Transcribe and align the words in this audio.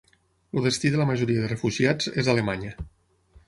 El 0.61 0.65
destí 0.67 0.91
de 0.95 1.01
la 1.01 1.05
majoria 1.11 1.43
de 1.45 1.51
refugiats 1.53 2.13
és 2.23 2.33
Alemanya 2.37 2.77